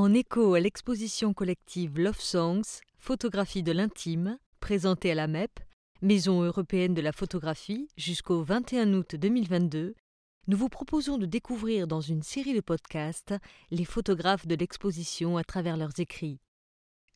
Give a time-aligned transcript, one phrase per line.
[0.00, 5.60] En écho à l'exposition collective Love Songs, photographie de l'intime, présentée à la MEP,
[6.00, 9.94] Maison européenne de la photographie, jusqu'au 21 août 2022,
[10.46, 13.34] nous vous proposons de découvrir dans une série de podcasts
[13.70, 16.40] les photographes de l'exposition à travers leurs écrits.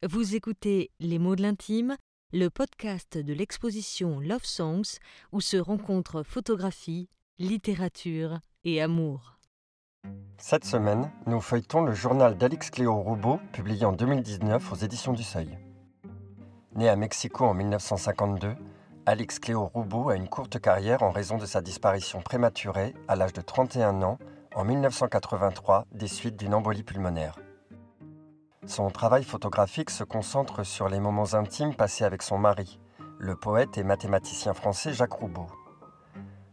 [0.06, 1.96] Vous écoutez Les mots de l'intime,
[2.34, 4.98] le podcast de l'exposition Love Songs
[5.32, 7.08] où se rencontrent photographie,
[7.38, 9.38] littérature et amour.
[10.46, 15.22] Cette semaine, nous feuilletons le journal d'Alix Cléo Roubaud, publié en 2019 aux éditions du
[15.22, 15.58] Seuil.
[16.74, 18.54] Né à Mexico en 1952,
[19.06, 23.32] Alix Cléo Roubaud a une courte carrière en raison de sa disparition prématurée à l'âge
[23.32, 24.18] de 31 ans
[24.54, 27.38] en 1983 des suites d'une embolie pulmonaire.
[28.66, 32.78] Son travail photographique se concentre sur les moments intimes passés avec son mari,
[33.18, 35.48] le poète et mathématicien français Jacques Roubaud.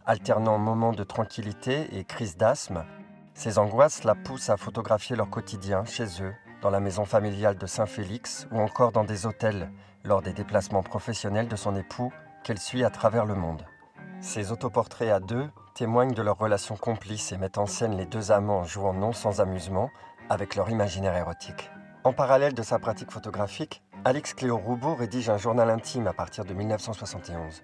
[0.06, 2.86] Alternant moments de tranquillité et crises d'asthme,
[3.42, 7.66] ces angoisses la poussent à photographier leur quotidien chez eux, dans la maison familiale de
[7.66, 9.72] Saint-Félix ou encore dans des hôtels
[10.04, 13.66] lors des déplacements professionnels de son époux qu'elle suit à travers le monde.
[14.20, 18.32] Ces autoportraits à deux témoignent de leur relation complice et mettent en scène les deux
[18.32, 19.90] amants jouant non sans amusement
[20.30, 21.72] avec leur imaginaire érotique.
[22.04, 26.46] En parallèle de sa pratique photographique, Alix Cléo Roubaud rédige un journal intime à partir
[26.46, 27.64] de 1971.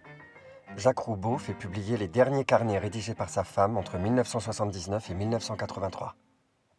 [0.78, 6.16] Jacques Roubaud fait publier les derniers carnets rédigés par sa femme entre 1979 et 1983.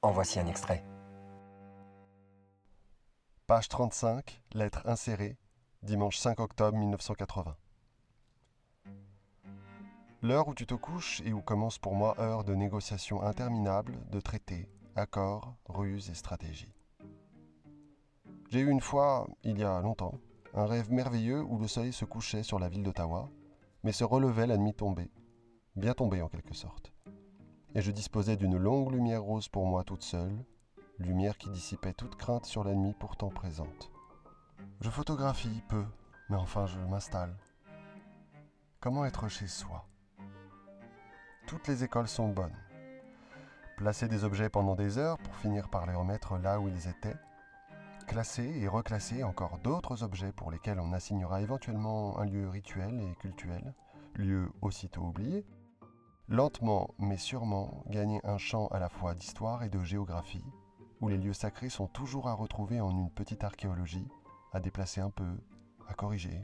[0.02, 0.84] En voici un extrait.
[3.48, 5.36] Page 35, lettre insérée,
[5.82, 7.56] dimanche 5 octobre 1980.
[10.22, 14.20] L'heure où tu te couches et où commence pour moi heure de négociations interminables, de
[14.20, 16.72] traités, accords, ruses et stratégies.
[18.50, 20.20] J'ai eu une fois, il y a longtemps,
[20.54, 23.28] un rêve merveilleux où le soleil se couchait sur la ville d'Ottawa
[23.82, 25.10] mais se relevait la nuit tombée,
[25.76, 26.92] bien tombée en quelque sorte.
[27.74, 30.44] Et je disposais d'une longue lumière rose pour moi toute seule,
[30.98, 33.90] lumière qui dissipait toute crainte sur la nuit pourtant présente.
[34.80, 35.84] Je photographie peu,
[36.28, 37.36] mais enfin je m'installe.
[38.80, 39.84] Comment être chez soi?
[41.46, 42.56] Toutes les écoles sont bonnes.
[43.76, 47.16] Placer des objets pendant des heures pour finir par les remettre là où ils étaient,
[48.08, 53.14] classer et reclasser encore d'autres objets pour lesquels on assignera éventuellement un lieu rituel et
[53.16, 53.74] cultuel,
[54.14, 55.46] lieu aussitôt oublié,
[56.26, 60.44] lentement mais sûrement gagner un champ à la fois d'histoire et de géographie,
[61.02, 64.08] où les lieux sacrés sont toujours à retrouver en une petite archéologie,
[64.52, 65.38] à déplacer un peu,
[65.86, 66.40] à corriger.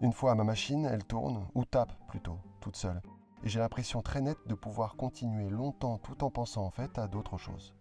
[0.00, 3.02] Une fois à ma machine, elle tourne, ou tape plutôt, toute seule,
[3.42, 7.06] et j'ai l'impression très nette de pouvoir continuer longtemps tout en pensant en fait à
[7.06, 7.74] d'autres choses.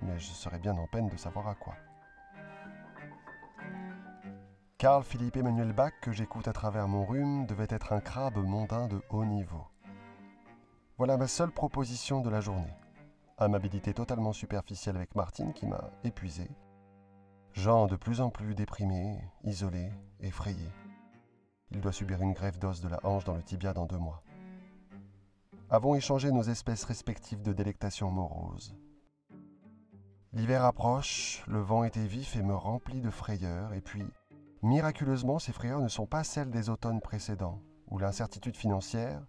[0.00, 1.74] Mais je serais bien en peine de savoir à quoi.
[4.82, 8.88] Carl Philippe Emmanuel Bach, que j'écoute à travers mon rhume, devait être un crabe mondain
[8.88, 9.64] de haut niveau.
[10.98, 12.74] Voilà ma seule proposition de la journée.
[13.38, 16.50] Amabilité totalement superficielle avec Martine qui m'a épuisé.
[17.52, 19.88] Jean de plus en plus déprimé, isolé,
[20.18, 20.68] effrayé.
[21.70, 24.24] Il doit subir une grève d'os de la hanche dans le tibia dans deux mois.
[25.70, 28.74] Avons échangé nos espèces respectives de délectation morose.
[30.32, 34.02] L'hiver approche, le vent était vif et me remplit de frayeur, et puis
[34.62, 39.20] Miraculeusement, ces frayeurs ne sont pas celles des automnes précédents, où l'incertitude financière,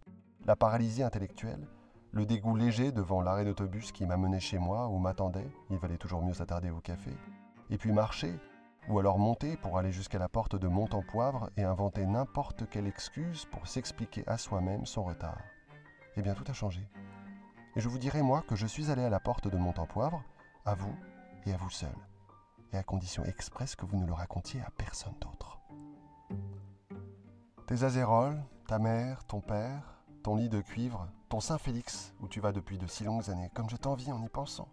[0.46, 1.68] la paralysie intellectuelle,
[2.12, 6.22] le dégoût léger devant l'arrêt d'autobus qui m'amenait chez moi ou m'attendait, il valait toujours
[6.22, 7.10] mieux s'attarder au café,
[7.72, 8.40] et puis marcher,
[8.88, 13.46] ou alors monter pour aller jusqu'à la porte de Montempoivre et inventer n'importe quelle excuse
[13.46, 15.42] pour s'expliquer à soi-même son retard.
[16.16, 16.88] Eh bien, tout a changé.
[17.76, 20.24] Et je vous dirai, moi, que je suis allé à la porte de Montempoivre,
[20.64, 20.96] à vous
[21.48, 21.96] et à vous seul
[22.78, 25.60] à condition expresse que vous ne le racontiez à personne d'autre.
[27.68, 32.52] Tes azéroles, ta mère, ton père, ton lit de cuivre, ton Saint-Félix, où tu vas
[32.52, 34.68] depuis de si longues années, comme je t'envie en y pensant.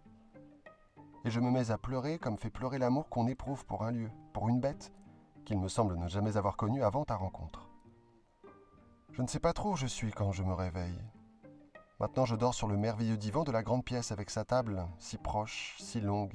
[1.23, 4.09] Et je me mets à pleurer comme fait pleurer l'amour qu'on éprouve pour un lieu,
[4.33, 4.91] pour une bête,
[5.45, 7.69] qu'il me semble ne jamais avoir connue avant ta rencontre.
[9.11, 10.99] Je ne sais pas trop où je suis quand je me réveille.
[11.99, 15.17] Maintenant je dors sur le merveilleux divan de la grande pièce avec sa table, si
[15.17, 16.33] proche, si longue,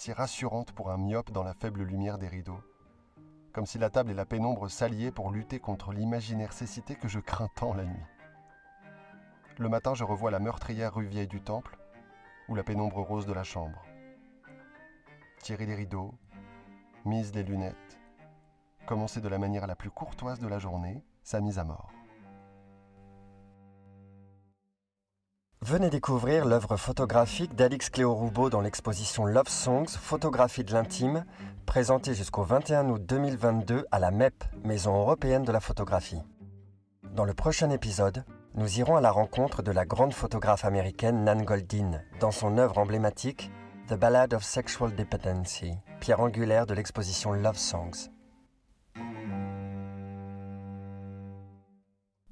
[0.00, 2.62] si rassurante pour un myope dans la faible lumière des rideaux,
[3.52, 7.20] comme si la table et la pénombre s'alliaient pour lutter contre l'imaginaire cécité que je
[7.20, 8.06] crains tant la nuit.
[9.58, 11.76] Le matin, je revois la meurtrière rue Vieille du Temple
[12.48, 13.84] ou la pénombre rose de la chambre.
[15.42, 16.14] Tirer les rideaux,
[17.04, 18.00] mise les lunettes,
[18.86, 21.92] commencer de la manière la plus courtoise de la journée, sa mise à mort.
[25.70, 31.24] Venez découvrir l'œuvre photographique d'Alix Cléo Roubaud dans l'exposition Love Songs, photographie de l'intime,
[31.64, 34.34] présentée jusqu'au 21 août 2022 à la MEP,
[34.64, 36.20] Maison européenne de la photographie.
[37.14, 38.24] Dans le prochain épisode,
[38.56, 42.78] nous irons à la rencontre de la grande photographe américaine Nan Goldin dans son œuvre
[42.78, 43.52] emblématique
[43.86, 48.10] The Ballad of Sexual Dependency, pierre angulaire de l'exposition Love Songs.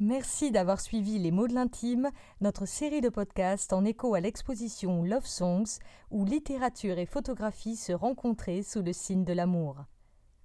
[0.08, 2.08] Merci d'avoir suivi Les mots de l'intime,
[2.40, 7.92] notre série de podcasts en écho à l'exposition Love Songs, où littérature et photographie se
[7.92, 9.84] rencontraient sous le signe de l'amour.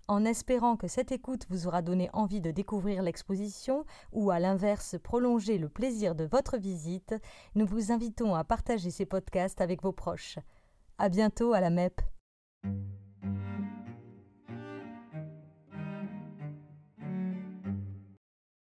[0.09, 4.97] En espérant que cette écoute vous aura donné envie de découvrir l'exposition ou à l'inverse
[5.01, 7.15] prolonger le plaisir de votre visite,
[7.55, 10.39] nous vous invitons à partager ces podcasts avec vos proches.
[10.97, 12.01] À bientôt à la MEP.